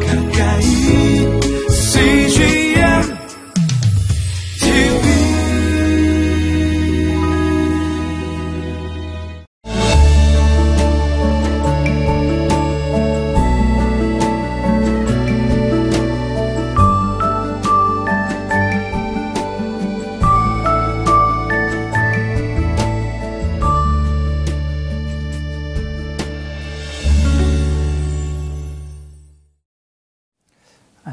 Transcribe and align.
가까 0.00 0.21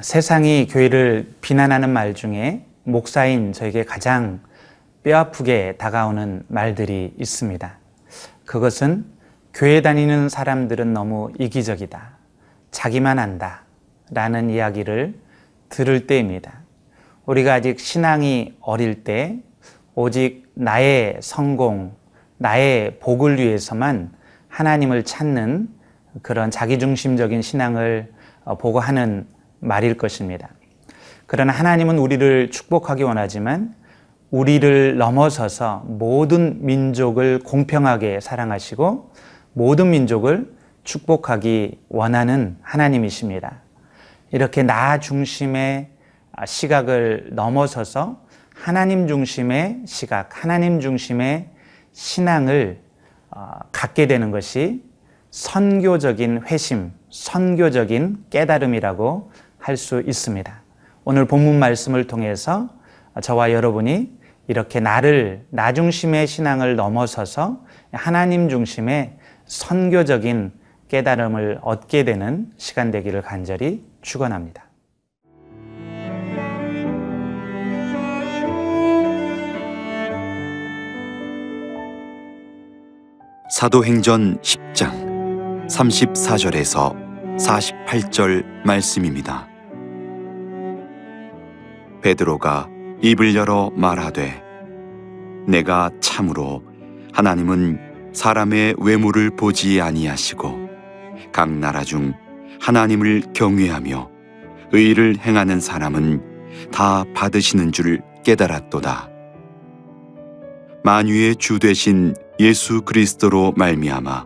세상이 0.04 0.68
교회를 0.68 1.34
비난하는 1.42 1.90
말 1.90 2.14
중에 2.14 2.64
목사인 2.84 3.54
저에게 3.54 3.84
가장 3.84 4.40
뼈아프게 5.02 5.78
다가오는 5.80 6.44
말들이 6.48 7.12
있습니다. 7.18 7.78
그것은 8.46 9.06
교회 9.52 9.82
다니는 9.82 10.30
사람들은 10.30 10.94
너무 10.94 11.32
이기적이다. 11.40 12.18
자기만 12.70 13.18
안다. 13.18 13.64
라는 14.12 14.52
이야기를 14.52 15.16
들을 15.70 16.06
때입니다. 16.06 16.62
우리가 17.26 17.56
아직 17.56 17.80
신앙이 17.80 18.58
어릴 18.62 19.04
때 19.04 19.40
오직 19.96 20.52
나의 20.54 21.18
성공, 21.20 21.96
나의 22.38 23.00
복을 23.00 23.40
위해서만 23.40 24.12
하나님을 24.50 25.04
찾는 25.04 25.68
그런 26.22 26.52
자기중심적인 26.52 27.42
신앙을 27.42 28.14
어, 28.44 28.58
보고 28.58 28.80
하는 28.80 29.28
말일 29.60 29.98
것입니다. 29.98 30.50
그러나 31.26 31.54
하나님은 31.54 31.98
우리를 31.98 32.50
축복하기 32.52 33.04
원하지만 33.04 33.76
우리를 34.32 34.98
넘어서서 34.98 35.84
모든 35.88 36.66
민족을 36.66 37.40
공평하게 37.40 38.20
사랑하시고 38.20 39.12
모든 39.54 39.90
민족을 39.90 40.54
축복하기 40.84 41.80
원하는 41.90 42.58
하나님이십니다. 42.62 43.62
이렇게 44.32 44.64
나 44.64 45.00
중심의 45.00 45.90
시각을 46.46 47.30
넘어서서 47.32 48.22
하나님 48.54 49.08
중심의 49.08 49.84
시각, 49.86 50.44
하나님 50.44 50.80
중심의 50.80 51.50
신앙을 51.94 52.82
어, 53.32 53.52
갖게 53.72 54.08
되는 54.08 54.32
것이 54.32 54.84
선교적인 55.32 56.44
회심, 56.48 56.92
선교적인 57.10 58.26
깨달음이라고 58.30 59.32
할 59.60 59.78
수 59.78 60.02
있습니다. 60.06 60.62
오늘 61.06 61.26
본문 61.26 61.60
말씀을 61.60 62.08
통해서 62.08 62.70
저와 63.22 63.52
여러분이 63.52 64.18
이렇게 64.48 64.80
나를, 64.80 65.46
나 65.50 65.74
중심의 65.74 66.26
신앙을 66.26 66.76
넘어서서 66.76 67.62
하나님 67.92 68.50
중심의 68.50 69.18
선교적인 69.46 70.52
깨달음을 70.88 71.60
얻게 71.62 72.04
되는 72.04 72.52
시간 72.58 72.90
되기를 72.92 73.22
간절히 73.22 73.86
축원합니다. 74.02 74.66
사도행전 83.52 84.40
10장 84.42 85.68
34절에서 85.68 86.96
48절 87.38 88.46
말씀입니다. 88.66 89.49
베드로가 92.02 92.68
입을 93.02 93.36
열어 93.36 93.72
말하되 93.76 94.42
내가 95.48 95.90
참으로 96.02 96.64
하나님은 97.14 98.12
사람의 98.14 98.76
외모를 98.80 99.30
보지 99.36 99.82
아니하시고 99.82 100.70
각 101.32 101.50
나라 101.50 101.84
중 101.84 102.14
하나님을 102.60 103.24
경외하며 103.34 104.10
의를 104.72 105.18
행하는 105.20 105.60
사람은 105.60 106.22
다 106.72 107.04
받으시는 107.16 107.72
줄 107.72 108.02
깨달았도다. 108.24 109.10
만유의 110.84 111.36
주 111.38 111.60
되신 111.60 112.16
예수 112.40 112.82
그리스도로 112.82 113.54
말미암아 113.58 114.26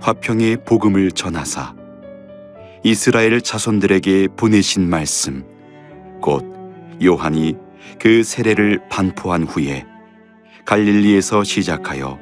화평의 0.00 0.64
복음을 0.64 1.12
전하사 1.12 1.74
이스라엘 2.82 3.40
자손들에게 3.40 4.28
보내신 4.36 4.88
말씀 4.88 5.44
곧 6.20 6.44
요한이 7.04 7.56
그 8.00 8.22
세례를 8.22 8.80
반포한 8.88 9.44
후에 9.44 9.84
갈릴리에서 10.64 11.44
시작하여 11.44 12.18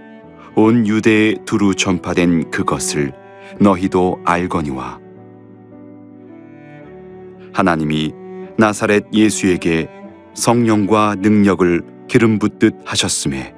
온 0.54 0.87
유대에 0.87 1.37
두루 1.47 1.75
전파된 1.75 2.50
그것을 2.50 3.12
너희도 3.60 4.20
알거니와. 4.25 5.00
하나님이 7.53 8.12
나사렛 8.59 9.06
예수에게 9.12 9.88
성령과 10.34 11.16
능력을 11.19 11.82
기름 12.09 12.38
붓듯 12.38 12.75
하셨음에 12.84 13.54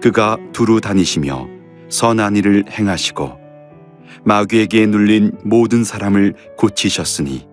그가 0.00 0.36
두루 0.52 0.80
다니시며 0.80 1.48
선한 1.88 2.36
일을 2.36 2.64
행하시고 2.70 3.38
마귀에게 4.24 4.86
눌린 4.86 5.38
모든 5.44 5.84
사람을 5.84 6.34
고치셨으니 6.56 7.47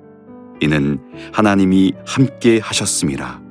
이는 0.62 1.00
하나님이 1.34 1.94
함께 2.06 2.60
하셨음이라. 2.60 3.42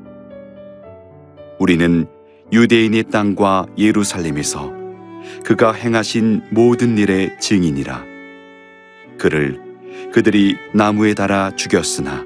우리는 1.58 2.06
유대인의 2.52 3.04
땅과 3.04 3.66
예루살렘에서 3.78 4.72
그가 5.44 5.72
행하신 5.72 6.42
모든 6.50 6.98
일의 6.98 7.38
증인이라. 7.40 8.04
그를 9.18 9.60
그들이 10.12 10.56
나무에 10.72 11.14
달아 11.14 11.56
죽였으나 11.56 12.24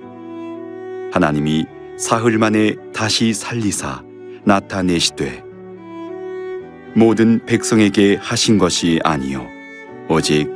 하나님이 1.12 1.66
사흘 1.96 2.38
만에 2.38 2.74
다시 2.94 3.32
살리사 3.32 4.02
나타내시되 4.44 5.42
모든 6.94 7.44
백성에게 7.44 8.16
하신 8.20 8.58
것이 8.58 8.98
아니요 9.04 9.46
오직 10.08 10.48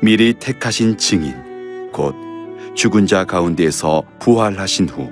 미리 0.00 0.34
택하신 0.34 0.96
증인 0.96 1.34
곧 1.92 2.14
죽은 2.74 3.06
자 3.06 3.24
가운데서 3.24 4.02
부활하신 4.20 4.88
후 4.88 5.10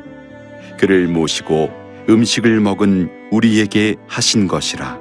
그를 0.79 1.09
모시고 1.09 1.71
음식을 2.09 2.61
먹은 2.61 3.11
우리에게 3.31 3.97
하신 4.07 4.49
것이라. 4.49 5.01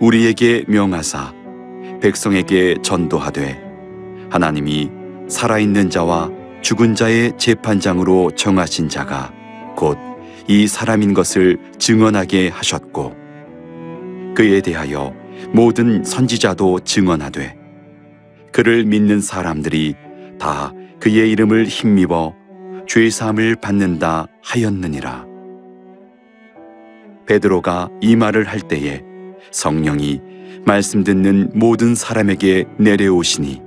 우리에게 0.00 0.64
명하사 0.68 1.32
백성에게 2.00 2.76
전도하되 2.82 3.62
하나님이 4.30 4.90
살아있는 5.28 5.90
자와 5.90 6.30
죽은 6.62 6.94
자의 6.94 7.32
재판장으로 7.36 8.32
정하신 8.32 8.88
자가 8.88 9.32
곧 9.76 10.16
이 10.48 10.68
사람인 10.68 11.12
것을 11.12 11.58
증언하게 11.78 12.48
하셨고 12.50 13.14
그에 14.36 14.60
대하여 14.60 15.12
모든 15.50 16.04
선지자도 16.04 16.80
증언하되 16.80 17.55
그를 18.56 18.86
믿는 18.86 19.20
사람들이 19.20 19.96
다 20.38 20.72
그의 20.98 21.30
이름을 21.30 21.66
힘입어 21.66 22.34
죄 22.88 23.10
사함을 23.10 23.54
받는다 23.56 24.28
하였느니라. 24.42 25.26
베드로가 27.26 27.90
이 28.00 28.16
말을 28.16 28.44
할 28.48 28.62
때에 28.62 29.02
성령이 29.50 30.22
말씀 30.64 31.04
듣는 31.04 31.50
모든 31.54 31.94
사람에게 31.94 32.64
내려오시니 32.78 33.60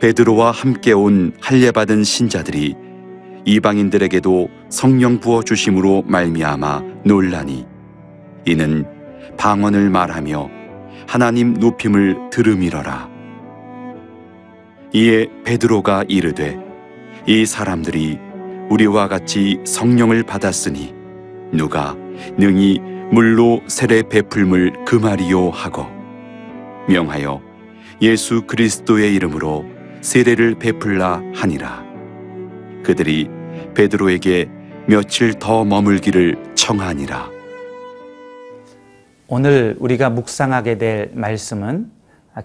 베드로와 0.00 0.50
함께 0.50 0.92
온 0.92 1.32
할례 1.40 1.70
받은 1.70 2.02
신자들이 2.02 2.74
이방인들에게도 3.44 4.48
성령 4.68 5.20
부어 5.20 5.44
주심으로 5.44 6.02
말미암아 6.08 6.82
놀라니 7.04 7.66
이는 8.46 8.84
방언을 9.38 9.90
말하며 9.90 10.55
하나님 11.06 11.54
높임을 11.54 12.30
들음이러라. 12.30 13.08
이에 14.92 15.26
베드로가 15.44 16.04
이르되 16.08 16.58
이 17.26 17.46
사람들이 17.46 18.18
우리와 18.70 19.08
같이 19.08 19.60
성령을 19.64 20.22
받았으니 20.24 20.94
누가 21.52 21.94
능히 22.36 22.80
물로 23.12 23.60
세례 23.68 24.02
베풀물 24.02 24.84
금하리요 24.84 25.50
하고 25.50 25.86
명하여 26.88 27.40
예수 28.02 28.42
그리스도의 28.42 29.14
이름으로 29.14 29.64
세례를 30.00 30.56
베풀라 30.56 31.22
하니라. 31.34 31.84
그들이 32.82 33.28
베드로에게 33.74 34.48
며칠 34.86 35.34
더 35.34 35.64
머물기를 35.64 36.36
청하니라 36.54 37.35
오늘 39.28 39.76
우리가 39.80 40.08
묵상하게 40.08 40.78
될 40.78 41.10
말씀은 41.12 41.90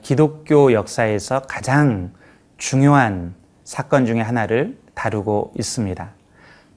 기독교 0.01 0.74
역사에서 0.74 1.44
가장 1.44 2.12
중요한 2.57 3.36
사건 3.63 4.07
중의 4.07 4.24
하나를 4.24 4.80
다루고 4.95 5.54
있습니다. 5.60 6.10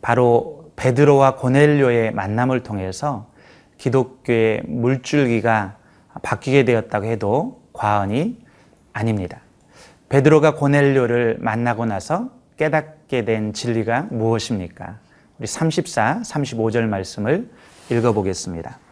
바로 0.02 0.70
베드로와 0.76 1.36
고넬료의 1.36 2.12
만남을 2.12 2.62
통해서 2.62 3.30
기독교의 3.78 4.64
물줄기가 4.66 5.78
바뀌게 6.22 6.66
되었다고 6.66 7.06
해도 7.06 7.62
과언이 7.72 8.44
아닙니다. 8.92 9.40
베드로가 10.10 10.56
고넬료를 10.56 11.38
만나고 11.40 11.86
나서 11.86 12.30
깨닫게 12.58 13.24
된 13.24 13.54
진리가 13.54 14.08
무엇입니까? 14.10 14.98
우리 15.38 15.46
34, 15.46 16.20
35절 16.24 16.82
말씀을 16.88 17.48
읽어보겠습니다. 17.90 18.83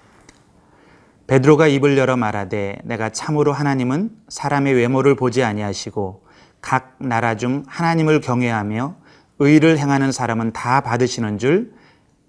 베드로가 1.27 1.69
입을 1.69 1.97
열어 1.97 2.17
말하되 2.17 2.79
내가 2.85 3.11
참으로 3.11 3.53
하나님은 3.53 4.11
사람의 4.29 4.75
외모를 4.75 5.15
보지 5.15 5.43
아니하시고 5.45 6.25
각 6.61 6.97
나라 6.99 7.37
중 7.37 7.65
하나님을 7.67 8.21
경외하며 8.21 8.97
의를 9.39 9.79
행하는 9.79 10.13
사람은 10.13 10.53
다 10.53 10.81
받으시는 10.81 11.39
줄 11.39 11.73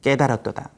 깨달았도다. 0.02 0.70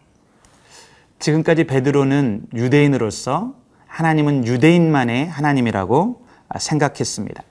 지금까지 1.19 1.65
베드로는 1.65 2.47
유대인으로서 2.53 3.55
하나님은 3.87 4.45
유대인만의 4.45 5.27
하나님이라고 5.27 6.25
생각했습니다. 6.57 7.43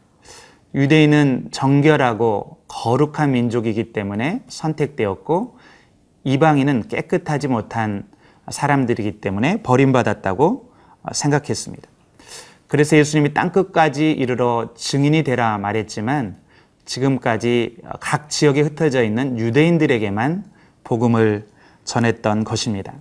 유대인은 0.74 1.48
정결하고 1.52 2.58
거룩한 2.68 3.30
민족이기 3.32 3.92
때문에 3.92 4.42
선택되었고 4.48 5.58
이방인은 6.24 6.88
깨끗하지 6.88 7.48
못한 7.48 8.04
사람들이기 8.50 9.20
때문에 9.20 9.62
버림받았다고 9.62 10.72
생각했습니다. 11.12 11.88
그래서 12.66 12.96
예수님이 12.96 13.34
땅끝까지 13.34 14.10
이르러 14.10 14.70
증인이 14.74 15.22
되라 15.22 15.58
말했지만 15.58 16.36
지금까지 16.84 17.78
각 18.00 18.30
지역에 18.30 18.60
흩어져 18.62 19.04
있는 19.04 19.38
유대인들에게만 19.38 20.44
복음을 20.82 21.46
전했던 21.84 22.44
것입니다. 22.44 22.94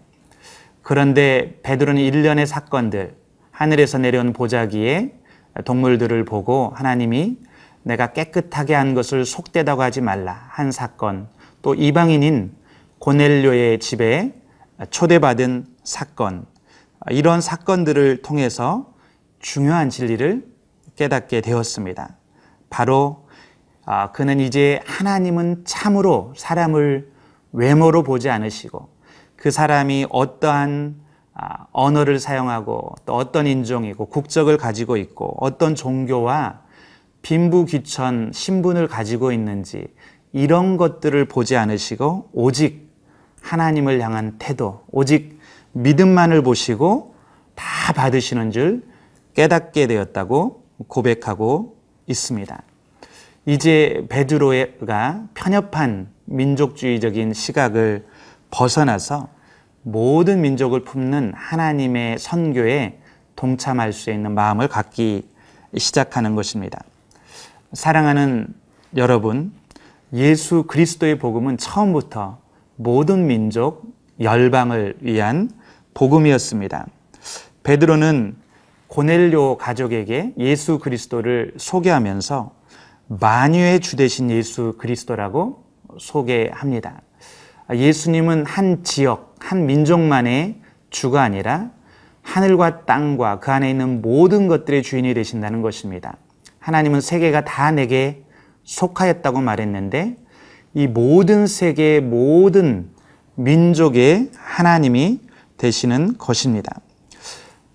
그런데 0.81 1.59
베드로는 1.63 2.01
일련의 2.01 2.45
사건들, 2.45 3.15
하늘에서 3.51 3.97
내려온 3.97 4.33
보자기에 4.33 5.13
동물들을 5.65 6.25
보고 6.25 6.71
하나님이 6.75 7.37
내가 7.83 8.13
깨끗하게 8.13 8.73
한 8.73 8.93
것을 8.93 9.25
속되다고 9.25 9.81
하지 9.81 10.01
말라 10.01 10.45
한 10.49 10.71
사건, 10.71 11.27
또 11.61 11.73
이방인인 11.75 12.53
고넬료의 12.99 13.79
집에 13.79 14.33
초대받은 14.89 15.67
사건, 15.83 16.45
이런 17.09 17.41
사건들을 17.41 18.21
통해서 18.21 18.93
중요한 19.39 19.89
진리를 19.89 20.47
깨닫게 20.95 21.41
되었습니다. 21.41 22.15
바로 22.69 23.27
아, 23.85 24.11
그는 24.11 24.39
이제 24.39 24.79
하나님은 24.85 25.63
참으로 25.65 26.33
사람을 26.37 27.11
외모로 27.51 28.03
보지 28.03 28.29
않으시고 28.29 28.89
그 29.35 29.51
사람이 29.51 30.07
어떠한 30.09 30.95
아, 31.33 31.65
언어를 31.71 32.19
사용하고 32.19 32.95
또 33.05 33.15
어떤 33.15 33.47
인종이고 33.47 34.05
국적을 34.05 34.57
가지고 34.57 34.97
있고 34.97 35.35
어떤 35.39 35.75
종교와 35.75 36.61
빈부귀천 37.23 38.31
신분을 38.33 38.87
가지고 38.87 39.31
있는지 39.31 39.87
이런 40.31 40.77
것들을 40.77 41.25
보지 41.25 41.57
않으시고 41.57 42.29
오직 42.33 42.92
하나님을 43.43 44.01
향한 44.01 44.35
태도, 44.39 44.83
오직 44.89 45.39
믿음만을 45.73 46.41
보시고 46.41 47.13
다 47.55 47.93
받으시는 47.93 48.51
줄 48.51 48.83
깨닫게 49.35 49.85
되었다고 49.87 50.63
고백하고 50.87 51.77
있습니다. 52.07 52.63
이제 53.45 54.05
베드로가 54.09 55.25
편협한 55.33 56.07
민족주의적인 56.25 57.33
시각을 57.33 58.07
벗어나서 58.49 59.27
모든 59.81 60.41
민족을 60.41 60.85
품는 60.85 61.33
하나님의 61.35 62.17
선교에 62.19 62.99
동참할 63.35 63.91
수 63.91 64.11
있는 64.11 64.33
마음을 64.33 64.69
갖기 64.69 65.27
시작하는 65.77 66.35
것입니다. 66.35 66.79
사랑하는 67.73 68.47
여러분, 68.95 69.51
예수 70.13 70.63
그리스도의 70.63 71.17
복음은 71.19 71.57
처음부터 71.57 72.42
모든 72.75 73.27
민족, 73.27 73.83
열방을 74.19 74.97
위한 75.01 75.49
복음이었습니다. 75.93 76.87
베드로는 77.63 78.35
고넬료 78.87 79.57
가족에게 79.57 80.33
예수 80.37 80.79
그리스도를 80.79 81.53
소개하면서 81.57 82.51
만유의 83.07 83.79
주 83.79 83.95
되신 83.95 84.29
예수 84.29 84.75
그리스도라고 84.77 85.63
소개합니다. 85.97 87.01
예수님은 87.73 88.45
한 88.45 88.83
지역, 88.83 89.35
한 89.39 89.65
민족만의 89.65 90.61
주가 90.89 91.23
아니라 91.23 91.71
하늘과 92.21 92.85
땅과 92.85 93.39
그 93.39 93.51
안에 93.51 93.69
있는 93.69 94.01
모든 94.01 94.47
것들의 94.47 94.83
주인이 94.83 95.13
되신다는 95.13 95.61
것입니다. 95.61 96.17
하나님은 96.59 97.01
세계가 97.01 97.43
다 97.43 97.71
내게 97.71 98.23
속하였다고 98.63 99.41
말했는데 99.41 100.17
이 100.73 100.87
모든 100.87 101.47
세계의 101.47 102.01
모든 102.01 102.89
민족의 103.35 104.31
하나님이 104.35 105.19
되시는 105.57 106.17
것입니다. 106.17 106.79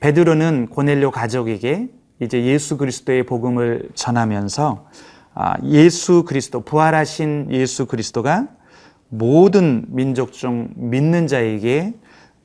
베드로는 0.01 0.69
고넬료 0.69 1.11
가족에게 1.11 1.89
이제 2.21 2.45
예수 2.45 2.77
그리스도의 2.77 3.25
복음을 3.25 3.89
전하면서 3.95 4.87
아, 5.35 5.55
예수 5.65 6.25
그리스도 6.25 6.61
부활하신 6.61 7.49
예수 7.51 7.87
그리스도가 7.87 8.49
모든 9.09 9.85
민족 9.89 10.33
중 10.33 10.71
믿는 10.75 11.29
자에게 11.29 11.95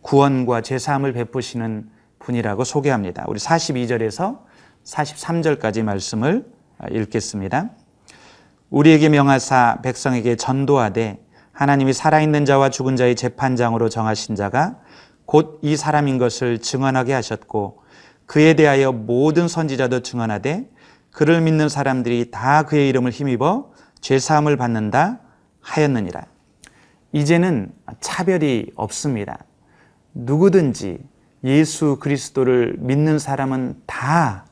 구원과 0.01 0.61
제사함을 0.61 1.13
베푸시는 1.13 1.89
분이라고 2.19 2.63
소개합니다. 2.63 3.25
우리 3.27 3.39
42절에서 3.39 4.39
43절까지 4.83 5.83
말씀을 5.83 6.45
읽겠습니다. 6.91 7.71
우리에게 8.73 9.07
명하사 9.09 9.81
백성에게 9.83 10.35
전도하되 10.35 11.23
하나님이 11.51 11.93
살아있는 11.93 12.45
자와 12.45 12.71
죽은 12.71 12.95
자의 12.95 13.15
재판장으로 13.15 13.87
정하신 13.87 14.35
자가 14.35 14.79
곧 15.25 15.59
이 15.61 15.77
사람인 15.77 16.17
것을 16.17 16.57
증언하게 16.57 17.13
하셨고 17.13 17.83
그에 18.25 18.55
대하여 18.55 18.91
모든 18.91 19.47
선지자도 19.47 19.99
증언하되 19.99 20.67
그를 21.11 21.41
믿는 21.41 21.69
사람들이 21.69 22.31
다 22.31 22.63
그의 22.63 22.89
이름을 22.89 23.11
힘입어 23.11 23.71
죄사함을 24.01 24.57
받는다 24.57 25.19
하였느니라. 25.61 26.25
이제는 27.11 27.71
차별이 28.01 28.71
없습니다. 28.75 29.37
누구든지 30.15 30.97
예수 31.43 31.97
그리스도를 31.99 32.77
믿는 32.79 33.19
사람은 33.19 33.83
다 33.85 34.47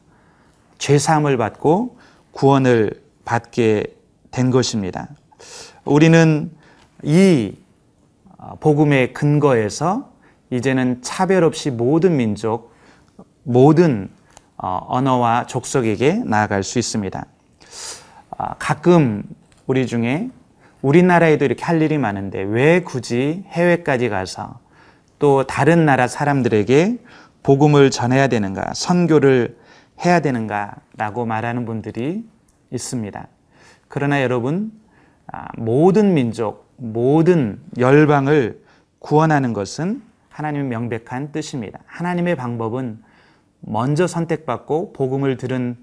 죄사함을 0.77 1.37
받고 1.37 1.97
구원을 2.33 3.01
받게 3.25 4.00
된 4.31 4.49
것입니다. 4.49 5.09
우리는 5.85 6.51
이 7.03 7.55
복음의 8.59 9.13
근거에서 9.13 10.11
이제는 10.49 11.01
차별 11.01 11.43
없이 11.43 11.69
모든 11.69 12.17
민족, 12.17 12.73
모든 13.43 14.09
어, 14.57 14.79
언어와 14.87 15.47
족속에게 15.47 16.23
나아갈 16.25 16.63
수 16.63 16.77
있습니다. 16.77 17.25
아, 18.37 18.55
가끔 18.59 19.23
우리 19.65 19.87
중에 19.87 20.29
우리나라에도 20.81 21.45
이렇게 21.45 21.63
할 21.63 21.81
일이 21.81 21.97
많은데 21.97 22.41
왜 22.41 22.81
굳이 22.81 23.43
해외까지 23.47 24.09
가서 24.09 24.59
또 25.19 25.45
다른 25.45 25.85
나라 25.85 26.07
사람들에게 26.07 26.97
복음을 27.43 27.89
전해야 27.89 28.27
되는가, 28.27 28.73
선교를 28.73 29.57
해야 30.03 30.19
되는가라고 30.19 31.25
말하는 31.25 31.65
분들이 31.65 32.23
있습니다. 32.71 33.27
그러나 33.91 34.23
여러분, 34.23 34.71
아, 35.27 35.49
모든 35.57 36.13
민족, 36.13 36.73
모든 36.77 37.59
열방을 37.77 38.63
구원하는 38.99 39.51
것은 39.51 40.01
하나님의 40.29 40.69
명백한 40.69 41.33
뜻입니다. 41.33 41.79
하나님의 41.87 42.37
방법은 42.37 43.03
먼저 43.59 44.07
선택받고 44.07 44.93
복음을 44.93 45.35
들은 45.35 45.75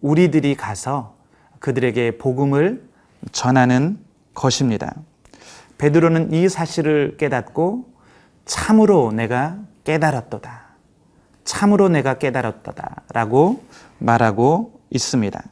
우리들이 0.00 0.54
가서 0.54 1.16
그들에게 1.58 2.18
복음을 2.18 2.88
전하는 3.32 3.98
것입니다. 4.34 4.94
베드로는 5.78 6.32
이 6.32 6.48
사실을 6.48 7.16
깨닫고 7.16 7.92
참으로 8.44 9.10
내가 9.10 9.58
깨달았도다. 9.82 10.62
참으로 11.42 11.88
내가 11.88 12.18
깨달았도다. 12.18 13.02
라고 13.12 13.64
말하고 13.98 14.80
있습니다. 14.90 15.42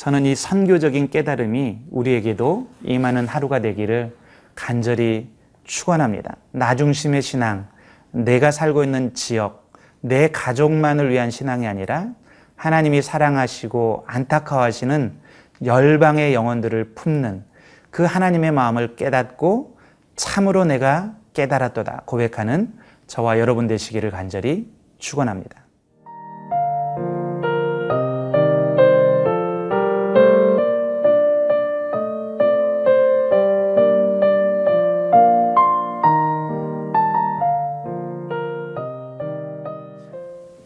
저는 0.00 0.24
이 0.24 0.34
선교적인 0.34 1.10
깨달음이 1.10 1.80
우리에게도 1.90 2.70
임하는 2.84 3.28
하루가 3.28 3.58
되기를 3.58 4.16
간절히 4.54 5.28
축원합니다. 5.64 6.36
나 6.52 6.74
중심의 6.74 7.20
신앙, 7.20 7.68
내가 8.10 8.50
살고 8.50 8.82
있는 8.82 9.12
지역, 9.12 9.70
내 10.00 10.28
가족만을 10.28 11.10
위한 11.10 11.30
신앙이 11.30 11.66
아니라 11.66 12.14
하나님이 12.56 13.02
사랑하시고 13.02 14.04
안타까워하시는 14.06 15.12
열방의 15.66 16.32
영혼들을 16.32 16.94
품는 16.94 17.44
그 17.90 18.02
하나님의 18.02 18.52
마음을 18.52 18.96
깨닫고 18.96 19.76
참으로 20.16 20.64
내가 20.64 21.14
깨달았도다 21.34 22.04
고백하는 22.06 22.72
저와 23.06 23.38
여러분 23.38 23.66
되시기를 23.66 24.10
간절히 24.10 24.66
축원합니다. 24.96 25.59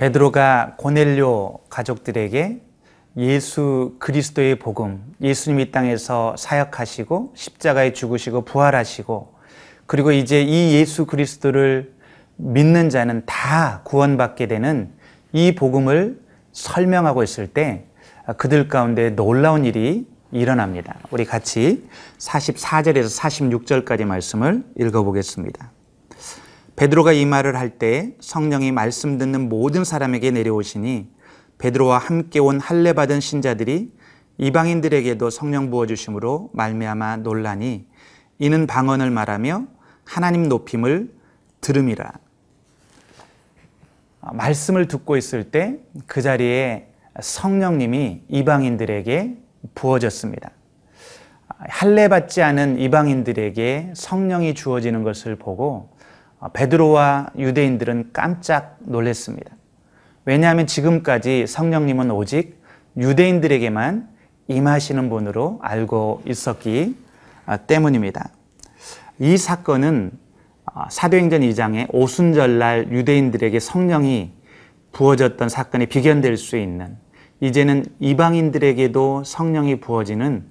베드로가 0.04 0.74
고넬료 0.76 1.60
가족들에게 1.70 2.60
예수 3.16 3.96
그리스도의 4.00 4.58
복음, 4.58 5.14
예수님 5.22 5.60
이 5.60 5.70
땅에서 5.70 6.34
사역하시고 6.36 7.32
십자가에 7.34 7.94
죽으시고 7.94 8.42
부활하시고 8.42 9.32
그리고 9.86 10.12
이제 10.12 10.42
이 10.42 10.74
예수 10.74 11.06
그리스도를 11.06 11.94
믿는 12.36 12.90
자는 12.90 13.22
다 13.24 13.80
구원받게 13.84 14.46
되는 14.46 14.90
이 15.32 15.54
복음을 15.54 16.20
설명하고 16.52 17.22
있을 17.22 17.46
때 17.46 17.86
그들 18.36 18.68
가운데 18.68 19.08
놀라운 19.08 19.64
일이 19.64 20.06
일어납니다. 20.32 20.96
우리 21.12 21.24
같이 21.24 21.88
44절에서 22.18 23.20
46절까지 23.86 24.04
말씀을 24.04 24.64
읽어보겠습니다. 24.78 25.73
베드로가 26.76 27.12
이 27.12 27.24
말을 27.24 27.56
할 27.56 27.78
때 27.78 28.14
성령이 28.20 28.72
말씀 28.72 29.18
듣는 29.18 29.48
모든 29.48 29.84
사람에게 29.84 30.30
내려오시니 30.30 31.08
베드로와 31.58 31.98
함께 31.98 32.40
온 32.40 32.58
할례 32.58 32.92
받은 32.92 33.20
신자들이 33.20 33.92
이방인들에게도 34.38 35.30
성령 35.30 35.70
부어 35.70 35.86
주심으로 35.86 36.50
말미암아 36.52 37.18
논란이 37.18 37.86
이는 38.40 38.66
방언을 38.66 39.10
말하며 39.10 39.66
하나님 40.04 40.48
높임을 40.48 41.12
들음이라. 41.60 42.12
말씀을 44.32 44.88
듣고 44.88 45.16
있을 45.16 45.44
때 45.50 45.78
그 46.06 46.22
자리에 46.22 46.88
성령님이 47.20 48.22
이방인들에게 48.28 49.36
부어졌습니다. 49.76 50.50
할례 51.46 52.08
받지 52.08 52.42
않은 52.42 52.80
이방인들에게 52.80 53.92
성령이 53.94 54.54
주어지는 54.54 55.04
것을 55.04 55.36
보고 55.36 55.93
베드로와 56.52 57.30
유대인들은 57.38 58.10
깜짝 58.12 58.76
놀랐습니다. 58.80 59.50
왜냐하면 60.24 60.66
지금까지 60.66 61.46
성령님은 61.46 62.10
오직 62.10 62.62
유대인들에게만 62.96 64.08
임하시는 64.48 65.08
분으로 65.08 65.58
알고 65.62 66.22
있었기 66.26 66.96
때문입니다. 67.66 68.30
이 69.18 69.36
사건은 69.36 70.12
사도행전 70.90 71.42
2장의 71.42 71.88
오순절날 71.92 72.90
유대인들에게 72.90 73.58
성령이 73.60 74.32
부어졌던 74.92 75.48
사건에 75.48 75.86
비견될 75.86 76.36
수 76.36 76.56
있는 76.56 76.96
이제는 77.40 77.84
이방인들에게도 78.00 79.24
성령이 79.24 79.80
부어지는 79.80 80.50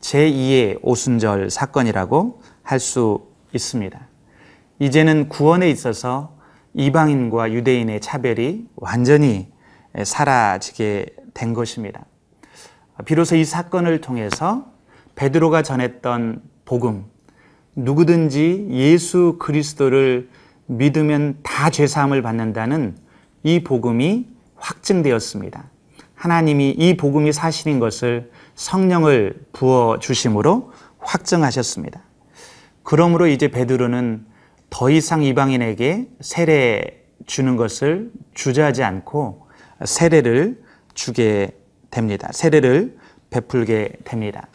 제2의 0.00 0.78
오순절 0.82 1.50
사건이라고 1.50 2.40
할 2.62 2.78
수 2.78 3.26
있습니다. 3.52 4.13
이제는 4.78 5.28
구원에 5.28 5.70
있어서 5.70 6.36
이방인과 6.74 7.52
유대인의 7.52 8.00
차별이 8.00 8.66
완전히 8.76 9.48
사라지게 10.02 11.06
된 11.32 11.54
것입니다. 11.54 12.04
비로소 13.04 13.36
이 13.36 13.44
사건을 13.44 14.00
통해서 14.00 14.66
베드로가 15.14 15.62
전했던 15.62 16.42
복음, 16.64 17.04
누구든지 17.76 18.68
예수 18.70 19.36
그리스도를 19.38 20.28
믿으면 20.66 21.38
다 21.42 21.70
죄사함을 21.70 22.22
받는다는 22.22 22.96
이 23.42 23.62
복음이 23.62 24.28
확증되었습니다. 24.56 25.70
하나님이 26.14 26.70
이 26.70 26.96
복음이 26.96 27.32
사실인 27.32 27.78
것을 27.78 28.30
성령을 28.54 29.44
부어 29.52 29.98
주심으로 29.98 30.72
확증하셨습니다. 30.98 32.00
그러므로 32.82 33.26
이제 33.26 33.48
베드로는 33.48 34.24
더 34.74 34.90
이상 34.90 35.22
이방인에게 35.22 36.08
세례 36.18 37.04
주는 37.26 37.54
것을 37.54 38.10
주저하지 38.34 38.82
않고 38.82 39.46
세례를 39.84 40.60
주게 40.94 41.52
됩니다. 41.92 42.28
세례를 42.32 42.98
베풀게 43.30 43.92
됩니다. 44.02 44.48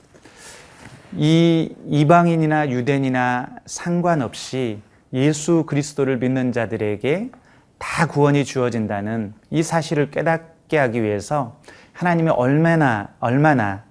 이 1.15 1.73
이방인이나 1.87 2.69
유대인이나 2.69 3.47
상관없이 3.65 4.81
예수 5.13 5.63
그리스도를 5.65 6.17
믿는 6.17 6.51
자들에게 6.51 7.31
다 7.77 8.05
구원이 8.05 8.43
주어진다는 8.43 9.33
이 9.51 9.63
사실을 9.63 10.11
깨닫게 10.11 10.77
하기 10.77 11.01
위해서 11.01 11.61
하나님이 11.93 12.31
얼마나 12.31 13.07
얼마나 13.21 13.85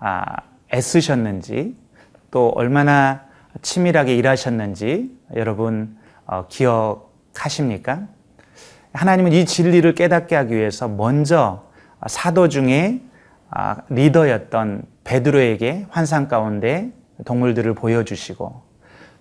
아, 0.00 0.24
애쓰셨는지 0.74 1.76
또 2.32 2.48
얼마나 2.56 3.27
치밀하게 3.62 4.16
일하셨는지 4.16 5.16
여러분 5.34 5.96
어, 6.26 6.46
기억하십니까? 6.48 8.06
하나님은 8.92 9.32
이 9.32 9.44
진리를 9.44 9.94
깨닫게 9.94 10.34
하기 10.36 10.54
위해서 10.54 10.88
먼저 10.88 11.64
사도 12.06 12.48
중에 12.48 13.00
아, 13.50 13.76
리더였던 13.88 14.84
베드로에게 15.04 15.86
환상 15.90 16.28
가운데 16.28 16.90
동물들을 17.24 17.74
보여주시고 17.74 18.62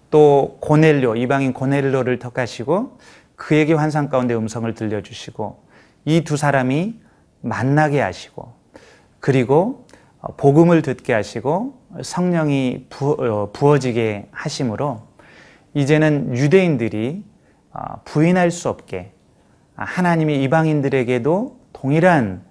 또 0.10 0.58
고넬료 0.62 1.16
이방인 1.16 1.54
고넬료를 1.54 2.20
턱하시고 2.20 3.00
그에게 3.36 3.74
환상 3.74 4.10
가운데 4.10 4.34
음성을 4.36 4.72
들려주시고 4.74 5.64
이 6.06 6.22
두 6.24 6.38
사람이 6.38 7.00
만나게 7.42 8.02
하시고 8.02 8.54
그리고 9.20 9.87
복음을 10.36 10.82
듣게 10.82 11.14
하시고 11.14 11.80
성령이 12.02 12.88
어, 13.00 13.50
부어지게 13.54 14.28
하심으로 14.32 15.02
이제는 15.74 16.36
유대인들이 16.36 17.24
어, 17.72 18.02
부인할 18.04 18.52
수 18.52 18.70
없게 18.70 19.14
하나님이 19.76 20.44
이방인들에게도 20.44 21.60
동일한 21.72 22.42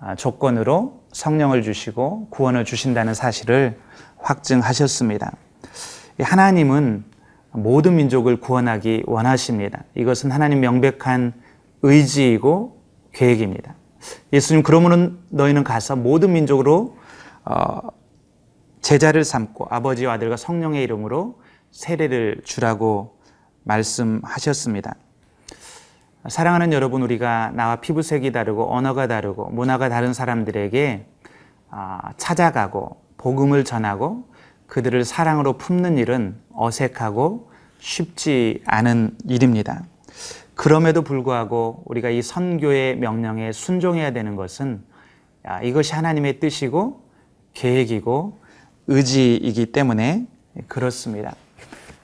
아, 0.00 0.14
조건으로 0.14 1.00
성령을 1.12 1.62
주시고 1.62 2.28
구원을 2.30 2.64
주신다는 2.64 3.14
사실을 3.14 3.78
확증하셨습니다. 4.18 5.32
하나님은 6.20 7.04
모든 7.52 7.96
민족을 7.96 8.38
구원하기 8.38 9.04
원하십니다. 9.06 9.84
이것은 9.94 10.30
하나님 10.30 10.60
명백한 10.60 11.32
의지이고 11.82 12.82
계획입니다. 13.12 13.74
예수님 14.32 14.62
그러므로 14.62 15.12
너희는 15.30 15.64
가서 15.64 15.96
모든 15.96 16.32
민족으로 16.32 16.96
어, 16.96 16.97
제자를 18.80 19.24
삼고 19.24 19.66
아버지와 19.70 20.14
아들과 20.14 20.36
성령의 20.36 20.82
이름으로 20.84 21.40
세례를 21.70 22.40
주라고 22.44 23.18
말씀하셨습니다. 23.64 24.94
사랑하는 26.28 26.72
여러분, 26.72 27.02
우리가 27.02 27.52
나와 27.54 27.76
피부색이 27.76 28.32
다르고 28.32 28.72
언어가 28.72 29.06
다르고 29.06 29.50
문화가 29.50 29.88
다른 29.88 30.12
사람들에게 30.12 31.06
아, 31.70 32.12
찾아가고 32.16 33.02
복음을 33.18 33.64
전하고 33.64 34.28
그들을 34.66 35.04
사랑으로 35.04 35.58
품는 35.58 35.98
일은 35.98 36.40
어색하고 36.54 37.50
쉽지 37.78 38.62
않은 38.66 39.16
일입니다. 39.26 39.84
그럼에도 40.54 41.02
불구하고 41.02 41.82
우리가 41.86 42.10
이 42.10 42.20
선교의 42.20 42.96
명령에 42.96 43.52
순종해야 43.52 44.12
되는 44.12 44.34
것은 44.34 44.82
이것이 45.62 45.94
하나님의 45.94 46.40
뜻이고 46.40 47.07
계획이고 47.58 48.38
의지이기 48.86 49.72
때문에 49.72 50.26
그렇습니다. 50.68 51.34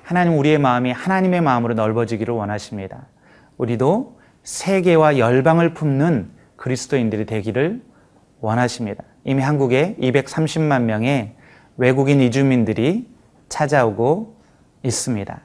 하나님 0.03 0.37
우리의 0.37 0.59
마음이 0.59 0.91
하나님의 0.91 1.41
마음으로 1.41 1.75
넓어지기를 1.75 2.35
원하십니다. 2.35 3.07
우리도 3.57 4.19
세계와 4.43 5.19
열방을 5.19 5.73
품는 5.73 6.31
그리스도인들이 6.57 7.25
되기를 7.25 7.83
원하십니다. 8.41 9.05
이미 9.23 9.43
한국에 9.43 9.97
230만 10.01 10.83
명의 10.83 11.37
외국인 11.77 12.21
이주민들이 12.21 13.09
찾아오고 13.49 14.37
있습니다. 14.83 15.41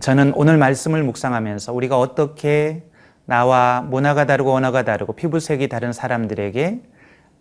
저는 0.00 0.32
오늘 0.34 0.58
말씀을 0.58 1.02
묵상하면서 1.04 1.72
우리가 1.72 1.98
어떻게 1.98 2.82
나와 3.24 3.82
문화가 3.82 4.26
다르고 4.26 4.52
언어가 4.52 4.84
다르고 4.84 5.12
피부색이 5.14 5.68
다른 5.68 5.92
사람들에게 5.92 6.82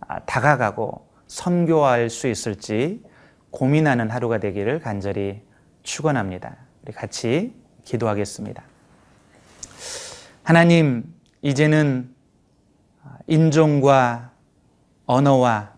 아, 0.07 0.19
다가가고 0.21 1.06
선교할 1.27 2.09
수 2.09 2.27
있을지 2.27 3.01
고민하는 3.51 4.09
하루가 4.09 4.39
되기를 4.39 4.79
간절히 4.79 5.41
축원합니다. 5.83 6.57
우리 6.83 6.93
같이 6.93 7.53
기도하겠습니다. 7.83 8.63
하나님, 10.43 11.03
이제는 11.41 12.13
인종과 13.27 14.31
언어와 15.05 15.73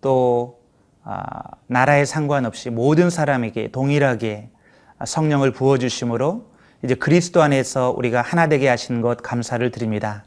또 0.00 0.60
아, 1.02 1.42
나라에 1.66 2.04
상관없이 2.04 2.70
모든 2.70 3.10
사람에게 3.10 3.70
동일하게 3.70 4.50
성령을 5.04 5.52
부어 5.52 5.78
주심으로 5.78 6.50
이제 6.82 6.94
그리스도 6.94 7.42
안에서 7.42 7.94
우리가 7.96 8.22
하나 8.22 8.48
되게 8.48 8.68
하신 8.68 9.00
것 9.00 9.22
감사를 9.22 9.68
드립니다. 9.70 10.24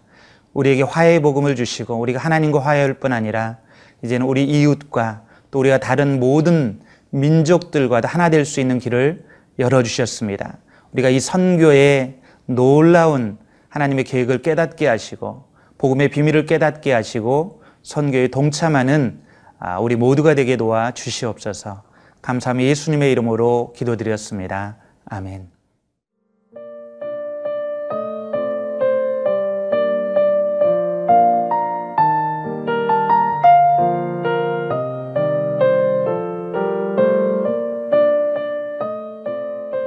우리에게 0.54 0.84
화해의 0.84 1.22
복음을 1.22 1.56
주시고 1.56 1.96
우리가 1.96 2.20
하나님과 2.20 2.60
화해할 2.60 2.96
뿐 2.96 3.14
아니라 3.14 3.58
이제는 4.04 4.26
우리 4.26 4.44
이웃과 4.44 5.24
또 5.52 5.60
우리가 5.60 5.80
다른 5.80 6.20
모든 6.20 6.80
민족들과도 7.10 8.08
하나 8.08 8.30
될 8.30 8.46
수 8.46 8.60
있는 8.60 8.80
길을 8.80 9.26
열어 9.60 9.82
주셨습니다. 9.84 10.58
우리가 10.94 11.10
이 11.10 11.20
선교의 11.20 12.20
놀라운 12.46 13.38
하나님의 13.70 14.04
계획을 14.06 14.42
깨닫게 14.42 14.88
하시고 14.88 15.46
복음의 15.78 16.10
비밀을 16.10 16.46
깨닫게 16.46 16.92
하시고 16.94 17.62
선교에 17.84 18.30
동참하는 18.30 19.22
아, 19.60 19.80
우리 19.80 19.96
모두가 19.96 20.36
되게 20.36 20.56
도와 20.56 20.92
주시옵소서. 20.92 21.84
감사함이 22.22 22.66
예수님의 22.66 23.12
이름으로 23.12 23.74
기도드렸습니다. 23.76 24.78
아멘. 25.06 25.57